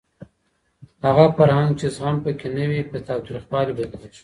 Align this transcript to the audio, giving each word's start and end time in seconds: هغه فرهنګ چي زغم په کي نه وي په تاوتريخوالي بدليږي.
هغه 1.05 1.25
فرهنګ 1.37 1.71
چي 1.79 1.87
زغم 1.95 2.15
په 2.25 2.31
کي 2.39 2.47
نه 2.55 2.65
وي 2.69 2.81
په 2.91 2.97
تاوتريخوالي 3.07 3.73
بدليږي. 3.77 4.19